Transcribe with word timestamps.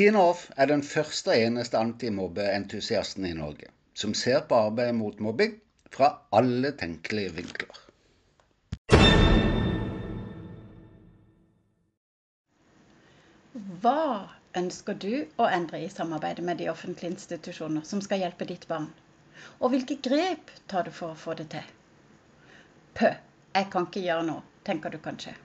Tina 0.00 0.20
Off 0.30 0.46
er 0.56 0.70
den 0.70 0.80
første 0.80 1.28
og 1.28 1.42
eneste 1.44 1.76
antimobbeentusiasten 1.76 3.26
i 3.28 3.34
Norge 3.36 3.66
som 4.02 4.14
ser 4.16 4.46
på 4.48 4.56
arbeidet 4.56 4.94
mot 4.96 5.18
mobbing 5.20 5.58
fra 5.92 6.08
alle 6.38 6.70
tenkelige 6.80 7.34
vinkler. 7.36 7.80
Hva 13.82 14.06
ønsker 14.62 14.96
du 15.04 15.12
å 15.36 15.50
endre 15.50 15.82
i 15.84 15.92
samarbeidet 15.92 16.48
med 16.48 16.62
de 16.64 16.70
offentlige 16.72 17.12
institusjoner 17.18 17.84
som 17.92 18.00
skal 18.00 18.24
hjelpe 18.24 18.48
ditt 18.48 18.64
barn? 18.72 18.88
Og 19.60 19.76
hvilke 19.76 20.00
grep 20.08 20.56
tar 20.72 20.88
du 20.88 20.94
for 21.02 21.12
å 21.12 21.22
få 21.26 21.36
det 21.42 21.50
til? 21.58 21.70
Pø, 22.96 23.12
jeg 23.52 23.72
kan 23.76 23.92
ikke 23.92 24.08
gjøre 24.08 24.28
noe, 24.32 24.48
tenker 24.64 24.96
du 24.96 25.02
kanskje. 25.04 25.36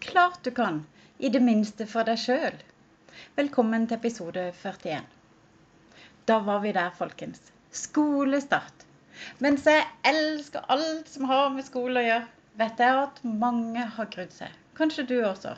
Klart 0.00 0.40
du 0.48 0.54
kan, 0.64 0.86
i 1.20 1.28
det 1.28 1.44
minste 1.44 1.84
for 1.84 2.08
deg 2.08 2.24
sjøl. 2.24 2.62
Velkommen 3.36 3.86
til 3.88 3.98
episode 3.98 4.42
41. 4.62 5.02
Da 6.28 6.38
var 6.46 6.62
vi 6.62 6.70
der, 6.72 6.90
folkens. 6.96 7.52
Skolestart. 7.70 8.86
Mens 9.38 9.66
jeg 9.68 9.84
elsker 10.08 10.64
alt 10.72 11.10
som 11.12 11.28
har 11.28 11.50
med 11.52 11.66
skole 11.66 12.00
å 12.00 12.06
gjøre, 12.06 12.24
vet 12.62 12.80
jeg 12.80 13.02
at 13.02 13.20
mange 13.44 13.84
har 13.96 14.10
grudd 14.14 14.32
seg. 14.32 14.56
Kanskje 14.78 15.04
du 15.10 15.14
også. 15.28 15.52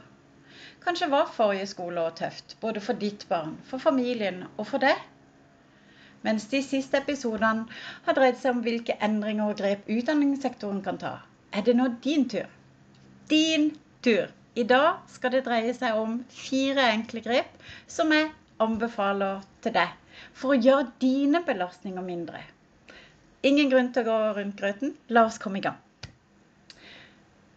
Kanskje 0.83 1.11
var 1.15 1.31
forrige 1.37 1.71
skoleår 1.71 2.17
tøft, 2.19 2.57
både 2.61 2.83
for 2.83 2.98
ditt 2.98 3.29
barn, 3.31 3.55
for 3.71 3.79
familien 3.79 4.45
og 4.57 4.67
for 4.73 4.83
deg. 4.83 4.98
Mens 6.27 6.51
de 6.51 6.62
siste 6.65 6.98
episodene 7.05 7.69
har 8.07 8.19
dreid 8.19 8.41
seg 8.41 8.57
om 8.57 8.65
hvilke 8.67 8.98
endringer 8.98 9.53
og 9.53 9.61
grep 9.62 9.87
utdanningssektoren 9.95 10.83
kan 10.83 10.98
ta, 10.98 11.19
er 11.55 11.62
det 11.62 11.78
nå 11.78 11.93
din 12.03 12.27
tur. 12.34 12.50
Din 13.31 13.77
tur. 14.03 14.33
I 14.55 14.62
dag 14.70 15.02
skal 15.10 15.33
det 15.34 15.44
dreie 15.48 15.72
seg 15.74 15.97
om 15.98 16.20
fire 16.30 16.84
enkle 16.92 17.24
grep 17.24 17.56
som 17.91 18.12
jeg 18.14 18.28
anbefaler 18.62 19.41
til 19.64 19.74
deg 19.74 20.20
for 20.38 20.55
å 20.55 20.58
gjøre 20.58 20.92
dine 21.02 21.41
belastninger 21.47 22.05
mindre. 22.06 22.42
Ingen 23.44 23.72
grunn 23.72 23.91
til 23.92 24.05
å 24.05 24.12
gå 24.12 24.19
rundt 24.36 24.60
grøten. 24.60 24.94
La 25.10 25.25
oss 25.27 25.41
komme 25.42 25.58
i 25.58 25.64
gang. 25.64 25.80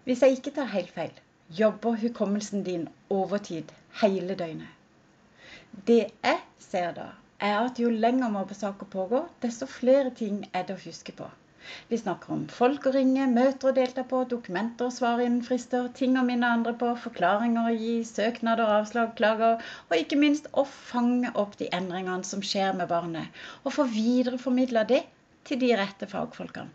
Hvis 0.08 0.24
jeg 0.26 0.40
ikke 0.40 0.56
tar 0.56 0.74
helt 0.74 0.90
feil, 0.96 1.14
jobber 1.54 2.00
hukommelsen 2.02 2.66
din 2.66 2.88
overtid 3.14 3.70
hele 4.02 4.36
døgnet. 4.40 4.74
Det 5.86 6.02
jeg 6.10 6.42
ser 6.64 6.92
da, 6.98 7.12
er 7.40 7.60
at 7.62 7.78
jo 7.80 7.94
lenger 7.94 8.34
mobbesaker 8.34 8.90
pågår, 8.90 9.30
desto 9.46 9.70
flere 9.70 10.10
ting 10.18 10.42
er 10.52 10.66
det 10.66 10.80
å 10.80 10.84
huske 10.88 11.14
på. 11.14 11.30
Vi 11.90 11.98
snakker 12.00 12.34
om 12.36 12.46
folk 12.52 12.86
å 12.90 12.94
ringe, 12.96 13.26
møter 13.32 13.70
å 13.70 13.76
delta 13.76 14.04
på, 14.08 14.22
dokumenter 14.32 14.88
å 14.88 14.94
svare 14.94 15.26
innen 15.28 15.44
frister, 15.46 15.90
ting 16.00 16.18
å 16.20 16.24
minne 16.28 16.50
andre 16.58 16.74
på, 16.80 16.94
forklaringer 17.04 17.70
å 17.70 17.76
gi, 17.76 17.94
søknader, 18.08 18.72
avslag, 18.80 19.14
klager, 19.20 19.64
og 19.90 19.96
ikke 19.98 20.20
minst 20.22 20.50
å 20.54 20.66
fange 20.72 21.34
opp 21.44 21.58
de 21.62 21.70
endringene 21.80 22.28
som 22.28 22.44
skjer 22.46 22.76
med 22.80 22.92
barnet, 22.92 23.44
og 23.64 23.76
få 23.78 23.88
videreformidla 23.94 24.86
det 24.92 25.04
til 25.48 25.62
de 25.64 25.72
rette 25.80 26.10
fagfolkene. 26.12 26.74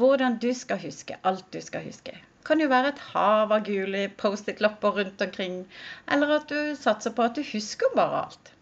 Hvordan 0.00 0.38
du 0.42 0.52
skal 0.54 0.78
huske 0.80 1.18
alt 1.26 1.48
du 1.52 1.58
skal 1.64 1.82
huske, 1.84 2.14
kan 2.46 2.62
jo 2.62 2.70
være 2.70 2.94
et 2.94 3.02
hav 3.10 3.52
av 3.52 3.66
gule 3.66 4.06
Post-It-lapper 4.22 4.96
rundt 4.96 5.22
omkring, 5.26 5.60
eller 6.08 6.38
at 6.38 6.48
du 6.48 6.74
satser 6.78 7.12
på 7.16 7.26
at 7.26 7.36
du 7.36 7.42
husker 7.52 7.92
bare 7.96 8.24
alt. 8.26 8.52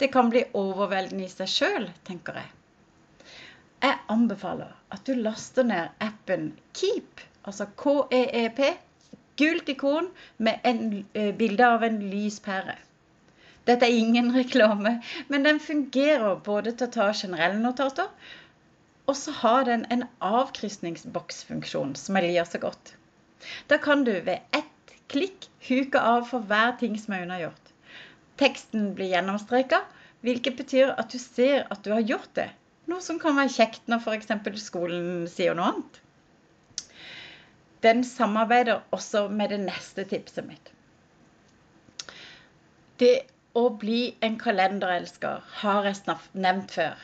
Det 0.00 0.10
kan 0.12 0.30
bli 0.32 0.42
overveldende 0.56 1.26
i 1.26 1.32
seg 1.32 1.48
sjøl, 1.54 1.86
tenker 2.08 2.40
jeg. 2.40 2.50
Jeg 3.80 3.98
anbefaler 4.12 4.74
at 4.92 5.06
du 5.06 5.14
laster 5.16 5.64
ned 5.64 5.88
appen 6.04 6.52
Keep, 6.76 7.22
altså 7.44 7.66
K-E-E-P, 7.80 8.60
gult 9.40 9.68
ikon 9.72 10.10
med 10.38 10.60
en, 10.68 10.84
uh, 11.16 11.30
bilde 11.36 11.66
av 11.66 11.86
en 11.86 12.02
lyspære. 12.12 12.76
Dette 13.68 13.86
er 13.86 13.96
ingen 13.96 14.34
reklame, 14.40 14.98
men 15.28 15.48
den 15.48 15.60
fungerer 15.60 16.42
både 16.44 16.74
til 16.74 16.90
å 16.90 16.94
ta 16.98 17.10
generelle 17.16 17.60
notater 17.62 18.12
og 19.10 19.16
så 19.18 19.32
har 19.40 19.64
den 19.66 19.84
en 19.90 20.04
avkrysningsboksfunksjon 20.22 21.96
som 21.98 22.16
jeg 22.16 22.28
liker 22.28 22.46
så 22.46 22.60
godt. 22.62 22.92
Da 23.66 23.80
kan 23.82 24.04
du 24.06 24.12
ved 24.12 24.44
ett 24.54 24.92
klikk 25.10 25.48
huke 25.66 25.98
av 25.98 26.28
for 26.30 26.46
hver 26.46 26.76
ting 26.78 26.94
som 27.00 27.16
er 27.16 27.24
unnagjort. 27.24 27.72
Teksten 28.38 28.92
blir 28.94 29.10
gjennomstreka, 29.10 29.82
hvilket 30.22 30.60
betyr 30.60 30.94
at 30.94 31.10
du 31.10 31.18
ser 31.18 31.66
at 31.74 31.82
du 31.84 31.90
har 31.90 32.06
gjort 32.06 32.30
det. 32.38 32.46
Noe 32.90 33.02
som 33.04 33.18
kan 33.22 33.36
være 33.38 33.52
kjekt 33.54 33.90
når 33.90 34.02
f.eks. 34.02 34.30
skolen 34.64 35.26
sier 35.30 35.54
noe 35.54 35.72
annet. 35.72 36.00
Den 37.86 38.02
samarbeider 38.04 38.82
også 38.96 39.28
med 39.32 39.54
det 39.54 39.60
neste 39.62 40.04
tipset 40.10 40.44
mitt. 40.48 40.72
Det 43.00 43.14
å 43.56 43.62
bli 43.82 44.00
en 44.26 44.36
kalenderelsker 44.42 45.46
har 45.62 45.86
jeg 45.88 46.18
nevnt 46.46 46.74
før. 46.76 46.98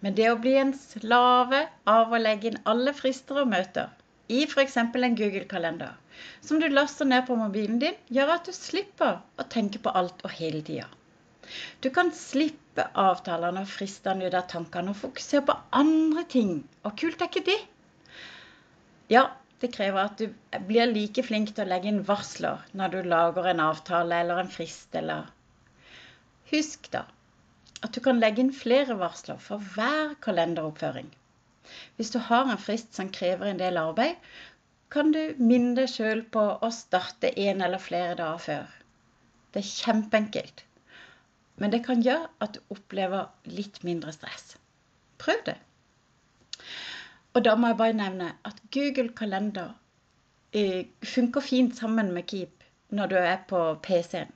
Men 0.00 0.16
det 0.16 0.30
å 0.30 0.38
bli 0.40 0.54
en 0.60 0.72
slave 0.78 1.66
av 1.90 2.12
å 2.14 2.20
legge 2.20 2.50
inn 2.50 2.62
alle 2.72 2.94
frister 2.96 3.42
og 3.42 3.50
møter 3.52 3.90
i 4.32 4.42
f.eks. 4.44 4.76
en 4.78 5.18
Google-kalender, 5.18 5.92
som 6.40 6.60
du 6.60 6.68
laster 6.68 7.08
ned 7.08 7.26
på 7.26 7.36
mobilen 7.38 7.78
din, 7.82 7.98
gjør 8.08 8.36
at 8.36 8.48
du 8.48 8.54
slipper 8.56 9.20
å 9.38 9.48
tenke 9.52 9.82
på 9.82 9.92
alt 10.00 10.24
og 10.24 10.34
hele 10.38 10.62
tida. 10.66 10.88
Du 11.84 11.90
kan 11.94 12.12
slippe 12.16 12.86
avtalene 12.98 13.64
og 13.64 13.72
fristene 13.72 14.26
ut 14.26 14.36
av 14.36 14.46
tankene 14.52 14.92
og 14.92 15.00
fokusere 15.00 15.46
på 15.48 15.56
andre 15.80 16.26
ting. 16.36 16.54
Og 16.84 16.96
kult 17.00 17.22
er 17.22 17.30
ikke 17.30 17.46
det? 17.48 17.58
Ja, 19.12 19.28
det 19.62 19.72
krever 19.74 20.02
at 20.02 20.20
du 20.20 20.60
blir 20.68 20.90
like 20.90 21.24
flink 21.24 21.54
til 21.54 21.64
å 21.64 21.70
legge 21.70 21.88
inn 21.92 22.04
varsler 22.08 22.64
når 22.76 22.94
du 22.94 23.10
lager 23.14 23.50
en 23.50 23.62
avtale 23.70 24.22
eller 24.24 24.42
en 24.42 24.52
frist 24.52 24.96
eller 24.98 25.32
Husk 26.50 26.90
da 26.92 27.06
at 27.84 27.94
du 27.94 28.00
kan 28.02 28.20
legge 28.22 28.42
inn 28.42 28.52
flere 28.54 28.96
varsler 28.98 29.38
for 29.42 29.62
hver 29.74 30.14
kalenderoppføring. 30.24 31.08
Hvis 31.96 32.12
du 32.14 32.18
har 32.28 32.48
en 32.50 32.60
frist 32.62 32.94
som 32.96 33.10
krever 33.12 33.50
en 33.50 33.60
del 33.60 33.78
arbeid, 33.80 34.16
kan 34.94 35.10
du 35.14 35.20
minne 35.38 35.74
deg 35.78 35.90
sjøl 35.90 36.22
på 36.32 36.44
å 36.62 36.70
starte 36.74 37.32
en 37.46 37.62
eller 37.66 37.82
flere 37.82 38.14
dager 38.18 38.42
før. 38.46 38.72
Det 39.52 39.62
er 39.62 39.70
kjempeenkelt. 39.70 40.62
Men 41.56 41.72
det 41.72 41.84
kan 41.86 42.02
gjøre 42.04 42.28
at 42.44 42.56
du 42.56 42.74
opplever 42.74 43.30
litt 43.48 43.82
mindre 43.86 44.12
stress. 44.12 44.56
Prøv 45.22 45.40
det. 45.46 45.56
Og 47.36 47.44
da 47.44 47.54
må 47.56 47.72
jeg 47.72 47.80
bare 47.80 47.96
nevne 47.96 48.32
at 48.48 48.60
Google 48.72 49.12
Kalender 49.16 49.72
eh, 50.52 50.86
funker 51.04 51.44
fint 51.44 51.76
sammen 51.76 52.12
med 52.16 52.28
Keep 52.28 52.64
når 52.96 53.12
du 53.12 53.16
er 53.20 53.40
på 53.48 53.62
PC-en. 53.82 54.32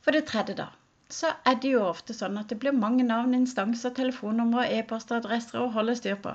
For 0.00 0.16
det 0.16 0.26
tredje, 0.30 0.56
da 0.58 0.70
så 1.10 1.32
er 1.44 1.58
det 1.62 1.72
jo 1.72 1.82
ofte 1.84 2.14
sånn 2.14 2.38
at 2.40 2.52
det 2.52 2.60
blir 2.62 2.76
mange 2.76 3.04
navn, 3.06 3.34
instanser, 3.34 3.92
telefonnumre, 3.96 4.66
e-poster, 4.78 5.18
adresser 5.18 5.58
å 5.62 5.72
holde 5.74 5.96
styr 5.98 6.18
på. 6.22 6.34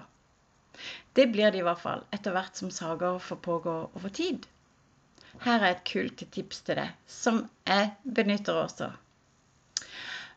Det 1.16 1.29
blir 1.31 1.53
det 1.53 1.61
i 1.61 1.66
hvert 1.66 1.79
fall 1.79 2.03
etter 2.16 2.35
hvert 2.35 2.59
som 2.59 2.72
saker 2.78 3.22
får 3.23 3.39
pågå 3.45 3.75
over 3.95 4.11
tid. 4.19 4.47
Her 5.44 5.62
er 5.62 5.75
et 5.75 5.84
kult 5.88 6.23
tips 6.31 6.62
til 6.68 6.79
deg, 6.79 6.94
som 7.12 7.44
jeg 7.68 7.91
benytter 8.18 8.62
også. 8.62 8.90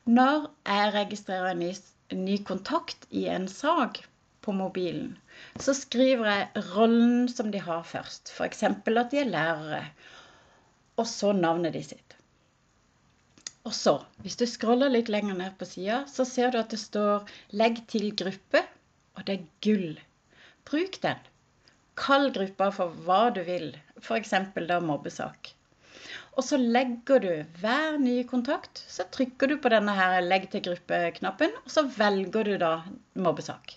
Når 0.08 0.48
jeg 0.66 0.92
registrerer 0.94 1.52
en 1.52 1.62
ny, 1.62 1.72
ny 2.16 2.36
kontakt 2.48 3.06
i 3.10 3.26
en 3.28 3.46
sak 3.52 4.02
på 4.44 4.54
mobilen, 4.56 5.16
så 5.60 5.74
skriver 5.76 6.30
jeg 6.30 6.64
rollen 6.74 7.28
som 7.28 7.52
de 7.52 7.60
har 7.62 7.84
først. 7.84 8.32
F.eks. 8.32 8.62
at 8.64 9.10
de 9.12 9.20
er 9.22 9.32
lærere. 9.32 9.82
Og 10.98 11.06
så 11.06 11.32
navnet 11.36 11.76
de 11.76 11.82
sitt. 11.84 12.16
Og 13.68 13.74
så, 13.76 13.98
hvis 14.24 14.38
du 14.40 14.46
scroller 14.48 14.88
litt 14.88 15.10
lenger 15.12 15.36
ned 15.36 15.58
på 15.60 15.68
sida, 15.68 16.02
så 16.08 16.24
ser 16.24 16.54
du 16.54 16.58
at 16.60 16.72
det 16.72 16.80
står 16.80 17.28
'legg 17.52 17.82
til 17.92 18.10
gruppe', 18.16 18.64
og 19.14 19.26
det 19.26 19.34
er 19.34 19.48
gull. 19.66 20.00
Bruk 20.64 20.96
den. 21.02 21.20
Kall 21.98 22.30
gruppa 22.32 22.70
for 22.72 22.96
hva 23.04 23.28
du 23.36 23.42
vil, 23.44 23.74
f.eks. 24.02 24.34
da 24.68 24.80
mobbesak. 24.80 25.52
Og 26.38 26.44
så 26.46 26.58
legger 26.60 27.22
du 27.24 27.32
hver 27.58 27.98
nye 27.98 28.22
kontakt, 28.28 28.84
så 28.86 29.06
trykker 29.14 29.50
du 29.50 29.56
på 29.58 29.72
denne 29.74 29.94
her 29.96 30.20
'legg 30.22 30.50
til 30.52 30.62
gruppe'-knappen, 30.68 31.54
og 31.64 31.70
så 31.74 31.82
velger 31.96 32.44
du 32.44 32.56
da 32.62 32.72
mobbesak. 33.14 33.74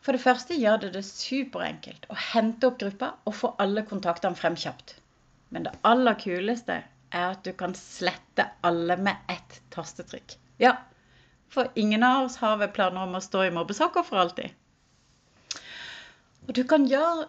For 0.00 0.16
det 0.16 0.22
første 0.22 0.56
gjør 0.56 0.78
det 0.84 0.92
det 0.94 1.04
superenkelt 1.04 2.06
å 2.08 2.16
hente 2.32 2.70
opp 2.70 2.78
gruppa 2.80 3.10
og 3.28 3.36
få 3.36 3.50
alle 3.60 3.84
kontaktene 3.90 4.38
frem 4.38 4.56
kjapt. 4.56 4.94
Men 5.50 5.66
det 5.66 5.74
aller 5.84 6.16
kuleste 6.22 6.78
er 7.12 7.26
at 7.34 7.44
du 7.44 7.52
kan 7.52 7.74
slette 7.76 8.46
alle 8.64 8.96
med 8.96 9.16
ett 9.28 9.60
tastetrykk. 9.74 10.38
Ja, 10.62 10.76
for 11.50 11.68
ingen 11.74 12.06
av 12.06 12.24
oss 12.24 12.38
har 12.40 12.56
vel 12.56 12.72
planer 12.72 13.04
om 13.04 13.18
å 13.18 13.20
stå 13.24 13.44
i 13.44 13.52
mobbesaker 13.52 14.06
for 14.06 14.22
alltid. 14.22 14.54
Og 16.48 16.54
du 16.56 16.62
kan 16.64 16.86
gjøre 16.88 17.28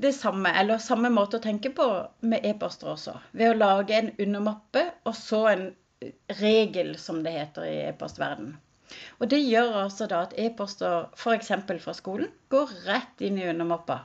det 0.00 0.12
samme, 0.16 0.52
eller 0.56 0.80
samme 0.80 1.10
måte 1.12 1.36
å 1.36 1.44
tenke 1.44 1.72
på 1.76 1.86
med 2.24 2.46
e-poster 2.46 2.94
også. 2.94 3.18
Ved 3.36 3.52
å 3.52 3.58
lage 3.58 3.98
en 3.98 4.14
undermappe 4.16 4.86
og 5.04 5.16
så 5.16 5.44
en 5.50 5.66
regel, 6.40 6.94
som 6.98 7.20
det 7.24 7.34
heter 7.34 7.66
i 7.68 7.74
e-postverden. 7.90 8.54
Og 9.20 9.28
det 9.30 9.42
gjør 9.44 9.82
altså 9.84 10.08
da 10.10 10.22
at 10.24 10.32
e-poster 10.40 11.10
f.eks. 11.14 11.52
fra 11.84 11.94
skolen 11.94 12.30
går 12.50 12.72
rett 12.86 13.20
inn 13.26 13.36
i 13.38 13.46
undermappa. 13.50 14.00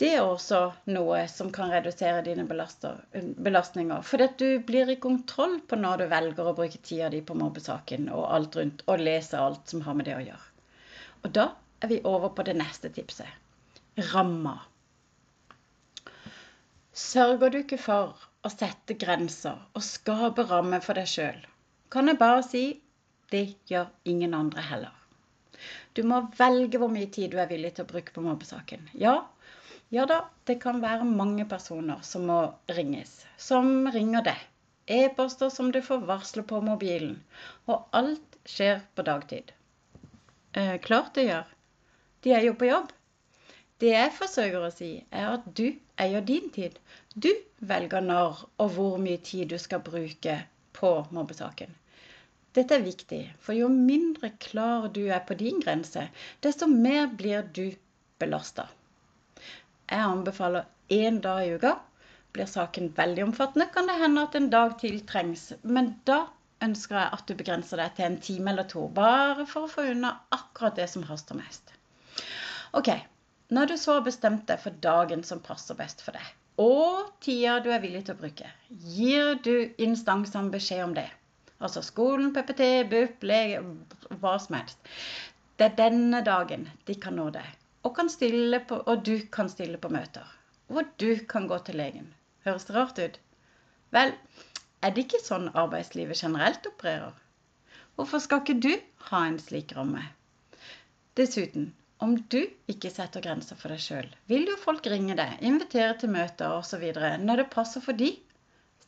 Det 0.00 0.14
er 0.16 0.24
også 0.24 0.62
noe 0.88 1.26
som 1.28 1.50
kan 1.52 1.68
redusere 1.68 2.22
dine 2.24 2.46
belastninger. 2.48 4.00
Fordi 4.00 4.26
at 4.30 4.38
du 4.40 4.62
blir 4.64 4.88
i 4.88 4.96
kontroll 4.96 5.58
på 5.60 5.76
når 5.76 6.00
du 6.00 6.06
velger 6.14 6.48
å 6.48 6.54
bruke 6.56 6.80
tida 6.80 7.10
di 7.12 7.20
på 7.20 7.36
mobbesaken 7.36 8.08
og 8.08 8.24
alt 8.32 8.56
rundt, 8.56 8.80
og 8.88 9.04
lese 9.04 9.36
alt 9.36 9.68
som 9.68 9.84
har 9.84 9.98
med 9.98 10.08
det 10.08 10.16
å 10.16 10.24
gjøre. 10.24 10.48
Og 11.20 11.36
da 11.36 11.46
er 11.84 11.92
vi 11.92 12.00
over 12.08 12.32
på 12.32 12.48
det 12.48 12.56
neste 12.56 12.88
tipset. 12.96 13.28
Ramma. 14.14 14.56
Sørger 16.96 17.52
du 17.52 17.58
ikke 17.60 17.78
for 17.78 18.18
å 18.42 18.50
sette 18.50 18.96
grenser 18.98 19.58
og 19.76 19.84
skape 19.84 20.46
rammer 20.50 20.82
for 20.84 20.98
deg 20.98 21.06
sjøl, 21.10 21.38
kan 21.92 22.10
jeg 22.10 22.18
bare 22.18 22.42
si 22.46 22.64
det 23.30 23.44
gjør 23.70 23.90
ingen 24.10 24.34
andre 24.34 24.64
heller. 24.66 24.94
Du 25.94 26.02
må 26.06 26.20
velge 26.38 26.80
hvor 26.80 26.90
mye 26.90 27.10
tid 27.14 27.30
du 27.34 27.38
er 27.42 27.50
villig 27.50 27.74
til 27.76 27.86
å 27.86 27.90
bruke 27.90 28.14
på 28.14 28.24
mobbesaken. 28.24 28.88
Ja, 28.98 29.14
ja 29.94 30.06
da, 30.06 30.20
det 30.46 30.60
kan 30.62 30.80
være 30.82 31.06
mange 31.06 31.46
personer 31.50 32.02
som 32.06 32.26
må 32.30 32.40
ringes. 32.74 33.20
Som 33.38 33.90
ringer 33.94 34.26
deg. 34.30 34.44
E-poster 34.90 35.50
som 35.54 35.70
du 35.74 35.80
får 35.86 36.02
varsler 36.08 36.46
på 36.46 36.58
mobilen. 36.64 37.20
Og 37.70 37.86
alt 37.94 38.38
skjer 38.50 38.82
på 38.94 39.06
dagtid. 39.06 39.52
Eh, 40.58 40.76
klart 40.82 41.14
det 41.18 41.28
gjør. 41.28 41.52
De 42.24 42.34
er 42.34 42.46
jo 42.48 42.56
på 42.58 42.70
jobb. 42.70 42.90
Det 43.80 43.94
jeg 43.94 44.16
forsøker 44.16 44.66
å 44.66 44.72
si, 44.74 44.90
er 45.10 45.30
at 45.36 45.46
du 45.56 45.70
eier 46.04 46.24
din 46.26 46.48
tid. 46.54 46.78
Du 47.14 47.30
velger 47.72 48.04
når 48.04 48.40
og 48.62 48.72
hvor 48.76 48.96
mye 49.02 49.20
tid 49.30 49.52
du 49.52 49.58
skal 49.58 49.84
bruke 49.84 50.36
på 50.76 50.92
mobbesaken. 51.10 51.76
Dette 52.56 52.74
er 52.74 52.82
viktig, 52.82 53.20
for 53.38 53.54
jo 53.54 53.68
mindre 53.70 54.32
klar 54.42 54.88
du 54.90 55.04
er 55.06 55.22
på 55.26 55.36
din 55.38 55.60
grense, 55.62 56.08
desto 56.42 56.66
mer 56.66 57.06
blir 57.20 57.44
du 57.54 57.68
belasta. 58.18 58.66
Jeg 59.90 60.02
anbefaler 60.06 60.66
én 60.90 61.20
dag 61.22 61.44
i 61.46 61.54
uka. 61.54 61.76
Blir 62.34 62.46
saken 62.46 62.92
veldig 62.96 63.24
omfattende, 63.28 63.66
kan 63.74 63.86
det 63.90 63.98
hende 63.98 64.22
at 64.26 64.36
en 64.38 64.50
dag 64.50 64.76
til 64.82 65.00
trengs. 65.06 65.52
Men 65.62 65.94
da 66.06 66.24
ønsker 66.62 66.98
jeg 66.98 67.14
at 67.16 67.24
du 67.26 67.34
begrenser 67.38 67.80
deg 67.82 67.96
til 67.96 68.06
en 68.06 68.18
time 68.22 68.52
eller 68.52 68.68
to, 68.70 68.84
bare 68.94 69.46
for 69.50 69.66
å 69.66 69.72
få 69.72 69.86
unna 69.94 70.12
akkurat 70.34 70.78
det 70.78 70.86
som 70.92 71.06
haster 71.08 71.38
mest. 71.38 71.74
Ok, 72.78 72.92
når 73.50 73.70
du 73.70 73.76
så 73.78 73.96
har 73.98 74.06
bestemt 74.06 74.46
deg 74.48 74.60
for 74.62 74.76
dagen 74.84 75.24
som 75.26 75.42
passer 75.42 75.78
best 75.78 76.04
for 76.06 76.16
deg, 76.16 76.26
og 76.60 77.08
tida 77.24 77.58
du 77.64 77.70
er 77.72 77.82
villig 77.82 78.04
til 78.06 78.16
å 78.16 78.20
bruke, 78.20 78.50
gir 78.96 79.38
du 79.44 79.54
instansene 79.82 80.52
beskjed 80.52 80.84
om 80.84 80.94
det. 80.98 81.08
Altså 81.60 81.82
skolen, 81.84 82.30
PPT, 82.32 82.68
BUP, 82.90 83.24
lege, 83.26 83.62
hva 84.20 84.36
som 84.40 84.56
helst. 84.56 84.92
Det 85.60 85.66
er 85.66 85.80
denne 85.80 86.22
dagen 86.24 86.68
de 86.88 86.96
kan 86.96 87.18
nå 87.20 87.26
deg 87.34 87.48
og, 87.84 87.96
på, 88.68 88.76
og 88.76 89.04
du 89.04 89.16
kan 89.32 89.48
stille 89.48 89.80
på 89.80 89.90
møter. 89.92 90.24
Hvor 90.68 90.86
du 91.00 91.16
kan 91.28 91.48
gå 91.48 91.58
til 91.64 91.76
legen. 91.80 92.12
Høres 92.44 92.64
det 92.68 92.76
rart 92.76 92.98
ut? 92.98 93.18
Vel, 93.90 94.14
er 94.80 94.94
det 94.94 95.06
ikke 95.06 95.20
sånn 95.24 95.50
arbeidslivet 95.52 96.22
generelt 96.22 96.66
opererer? 96.68 97.16
Hvorfor 97.96 98.22
skal 98.24 98.40
ikke 98.44 98.60
du 98.60 98.72
ha 99.10 99.24
en 99.26 99.38
slik 99.40 99.74
ramme? 99.76 100.04
Dessuten, 101.18 101.72
om 102.04 102.14
du 102.32 102.40
ikke 102.70 102.90
setter 102.92 103.24
grenser 103.24 103.58
for 103.60 103.72
deg 103.72 103.82
sjøl, 103.84 104.08
vil 104.30 104.48
jo 104.48 104.56
folk 104.60 104.86
ringe 104.92 105.16
deg, 105.18 105.36
invitere 105.44 105.96
til 106.00 106.12
møter 106.14 106.56
osv. 106.56 106.86
når 107.20 107.42
det 107.42 107.50
passer 107.52 107.84
for 107.84 107.96
de. 107.96 108.14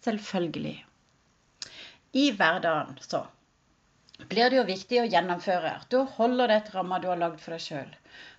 Selvfølgelig. 0.02 0.78
I 2.18 2.24
hverdagen, 2.36 2.96
så, 3.04 3.26
blir 4.28 4.50
det 4.50 4.58
jo 4.58 4.64
viktig 4.68 5.02
å 5.02 5.10
gjennomføre. 5.12 5.76
da 5.82 5.90
du 5.90 6.16
holder 6.16 6.48
det 6.54 6.64
til 6.66 6.78
ramma 6.78 6.98
du 6.98 7.08
har 7.08 7.20
lagd 7.20 7.40
for 7.40 7.56
deg 7.56 7.62
sjøl. 7.66 7.94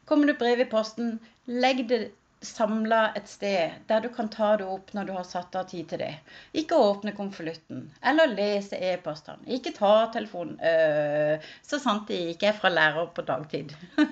Kommer 0.05 0.27
det 0.27 0.39
brev 0.41 0.59
i 0.59 0.69
posten, 0.69 1.19
legg 1.47 1.87
det 1.87 2.03
samla 2.43 3.13
et 3.15 3.29
sted 3.29 3.71
der 3.87 4.01
du 4.03 4.09
kan 4.13 4.27
ta 4.31 4.53
det 4.59 4.65
opp 4.67 4.91
når 4.95 5.07
du 5.07 5.13
har 5.15 5.25
satt 5.27 5.55
av 5.55 5.69
tid 5.71 5.87
til 5.89 6.01
det. 6.03 6.11
Ikke 6.59 6.79
åpne 6.79 7.15
konvolutten 7.15 7.85
eller 8.03 8.33
lese 8.35 8.77
e-postene. 8.77 9.47
Ikke 9.47 9.73
ta 9.75 10.09
telefonen. 10.13 10.57
Øh, 10.59 11.53
så 11.63 11.79
sant 11.79 12.11
de 12.11 12.19
ikke 12.33 12.51
er 12.51 12.59
fra 12.59 12.71
lærer 12.73 13.09
på 13.15 13.25
dagtid. 13.27 13.73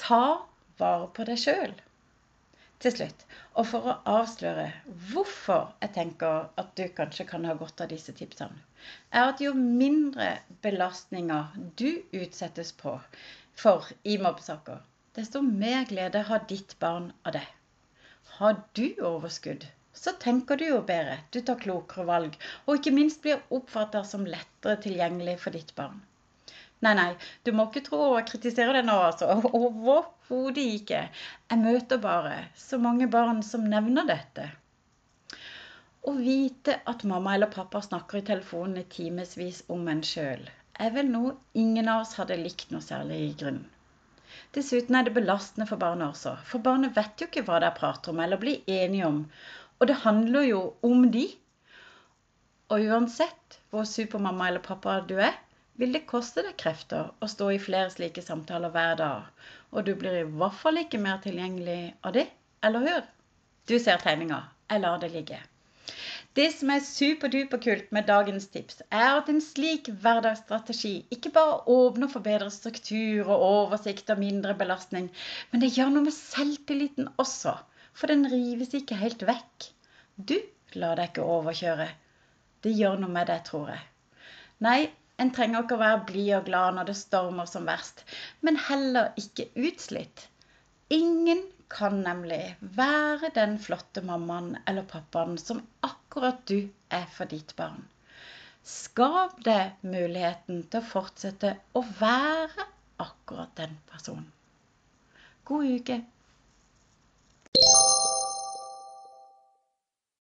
ta 0.00 0.24
vare 0.80 1.08
på 1.16 1.26
deg 1.28 1.40
sjøl. 1.40 1.74
Til 2.82 2.94
slutt, 2.96 3.20
og 3.54 3.66
for 3.70 3.86
å 3.86 3.92
avsløre 4.10 4.64
hvorfor 5.12 5.68
jeg 5.84 5.94
tenker 5.96 6.48
at 6.58 6.72
du 6.78 6.82
kanskje 6.96 7.26
kan 7.28 7.44
ha 7.46 7.54
godt 7.60 7.84
av 7.84 7.92
disse 7.92 8.14
tipsene, 8.18 8.58
er 9.14 9.28
at 9.28 9.42
jo 9.44 9.52
mindre 9.54 10.32
belastninger 10.66 11.52
du 11.78 12.02
utsettes 12.18 12.72
på 12.80 12.96
for 13.62 13.86
i 14.02 14.16
mobbesaker, 14.18 14.80
desto 15.14 15.44
mer 15.46 15.86
glede 15.90 16.24
har 16.30 16.42
ditt 16.50 16.74
barn 16.82 17.12
av 17.22 17.36
det. 17.36 17.46
Har 18.38 18.58
du 18.74 18.86
overskudd, 19.12 19.68
så 19.94 20.16
tenker 20.24 20.58
du 20.58 20.64
jo 20.66 20.80
bedre, 20.88 21.18
du 21.30 21.42
tar 21.46 21.60
klokere 21.62 22.08
valg, 22.08 22.38
og 22.66 22.78
ikke 22.78 22.94
minst 22.96 23.22
blir 23.22 23.44
oppfattet 23.54 24.08
som 24.08 24.26
lettere 24.26 24.80
tilgjengelig 24.82 25.38
for 25.44 25.54
ditt 25.54 25.74
barn. 25.78 26.00
Nei, 26.82 26.94
nei, 26.98 27.10
du 27.46 27.52
må 27.54 27.68
ikke 27.68 27.84
tro 27.86 27.98
å 28.12 28.22
kritisere 28.26 28.74
det 28.78 28.86
nå, 28.88 28.96
altså. 29.08 29.28
Overhodet 29.58 30.64
ikke. 30.78 31.04
Jeg 31.52 31.62
møter 31.62 32.00
bare 32.02 32.34
så 32.58 32.80
mange 32.82 33.06
barn 33.10 33.44
som 33.46 33.68
nevner 33.70 34.08
dette. 34.08 34.48
Å 36.02 36.12
vite 36.18 36.80
at 36.90 37.04
mamma 37.06 37.36
eller 37.36 37.52
pappa 37.52 37.78
snakker 37.84 38.18
i 38.18 38.26
telefonen 38.32 38.80
i 38.80 38.88
timevis 38.90 39.60
om 39.70 39.86
en 39.92 40.02
sjøl, 40.02 40.42
er 40.82 40.90
vel 40.96 41.12
noe 41.12 41.36
ingen 41.62 41.90
av 41.92 42.02
oss 42.02 42.16
hadde 42.18 42.40
likt 42.40 42.74
noe 42.74 42.82
særlig 42.82 43.20
i 43.28 43.30
grunnen. 43.44 43.68
Dessuten 44.56 44.96
er 44.98 45.06
det 45.06 45.14
belastende 45.14 45.68
for 45.68 45.78
barnet 45.80 46.08
også. 46.08 46.34
For 46.48 46.64
barnet 46.66 46.96
vet 46.96 47.22
jo 47.22 47.28
ikke 47.28 47.44
hva 47.46 47.60
de 47.62 47.70
prater 47.76 48.10
om 48.10 48.20
eller 48.24 48.40
blir 48.42 48.66
enige 48.66 49.06
om. 49.06 49.22
Og 49.78 49.88
det 49.90 50.00
handler 50.02 50.48
jo 50.48 50.60
om 50.88 51.06
de. 51.14 51.28
Og 52.72 52.90
uansett 52.90 53.60
hvor 53.70 53.86
supermamma 53.88 54.50
eller 54.50 54.64
pappa 54.64 54.98
du 55.06 55.14
er, 55.20 55.38
vil 55.82 55.96
det 55.96 56.04
koste 56.06 56.44
deg 56.46 56.54
krefter 56.62 57.08
å 57.18 57.28
stå 57.30 57.48
i 57.50 57.62
flere 57.62 57.90
slike 57.90 58.22
samtaler 58.22 58.70
hver 58.70 58.98
dag. 59.00 59.46
Og 59.74 59.86
du 59.86 59.96
blir 59.98 60.20
i 60.20 60.26
hvert 60.28 60.60
fall 60.60 60.78
ikke 60.78 61.00
mer 61.02 61.18
tilgjengelig 61.24 61.80
av 62.06 62.14
det. 62.14 62.28
Eller 62.62 62.86
hør, 62.86 63.08
du 63.66 63.74
ser 63.82 63.98
tegninga. 64.04 64.44
Jeg 64.70 64.84
lar 64.84 65.00
det 65.02 65.10
ligge. 65.10 65.40
Det 66.38 66.46
som 66.54 66.70
er 66.72 66.84
superduperkult 66.86 67.90
med 67.92 68.06
dagens 68.08 68.46
tips, 68.54 68.78
er 68.94 69.18
at 69.18 69.26
en 69.28 69.42
slik 69.44 69.90
hverdagsstrategi 70.04 70.92
ikke 71.12 71.34
bare 71.34 71.58
åpner 71.74 72.08
for 72.14 72.24
bedre 72.24 72.48
struktur 72.54 73.26
og 73.26 73.44
oversikt 73.48 74.14
og 74.14 74.22
mindre 74.22 74.54
belastning, 74.56 75.10
men 75.50 75.60
det 75.60 75.74
gjør 75.74 75.92
noe 75.92 76.06
med 76.06 76.16
selvtilliten 76.16 77.10
også. 77.20 77.58
For 77.92 78.08
den 78.08 78.24
rives 78.32 78.72
ikke 78.78 79.02
helt 79.02 79.26
vekk. 79.28 79.68
Du 80.16 80.38
lar 80.78 80.96
deg 80.96 81.10
ikke 81.10 81.28
overkjøre. 81.36 81.90
Det 82.64 82.72
gjør 82.78 83.02
noe 83.02 83.12
med 83.12 83.28
deg, 83.28 83.44
tror 83.50 83.74
jeg. 83.74 83.84
Nei, 84.64 84.80
en 85.22 85.32
trenger 85.34 85.64
ikke 85.64 85.78
å 85.78 85.82
være 85.82 86.04
blid 86.08 86.30
og 86.38 86.46
glad 86.50 86.76
når 86.76 86.90
det 86.90 86.98
stormer 86.98 87.48
som 87.50 87.66
verst, 87.68 88.04
men 88.42 88.58
heller 88.68 89.12
ikke 89.20 89.48
utslitt. 89.68 90.26
Ingen 90.92 91.44
kan 91.72 92.02
nemlig 92.04 92.56
være 92.76 93.30
den 93.36 93.56
flotte 93.62 94.02
mammaen 94.04 94.56
eller 94.66 94.84
pappaen 94.88 95.38
som 95.40 95.62
akkurat 95.86 96.42
du 96.50 96.58
er 96.92 97.06
for 97.16 97.30
ditt 97.30 97.54
barn. 97.56 97.80
Skap 98.62 99.40
deg 99.46 99.80
muligheten 99.82 100.62
til 100.70 100.82
å 100.82 100.90
fortsette 100.92 101.56
å 101.78 101.82
være 101.98 102.68
akkurat 103.02 103.56
den 103.58 103.74
personen. 103.90 104.28
God 105.48 105.66
uke. 105.80 106.02